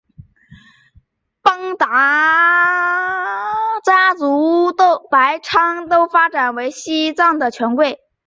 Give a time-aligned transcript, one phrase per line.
[1.43, 4.79] 邦达仓家族自
[5.43, 7.99] 昌都发展为西藏的权贵。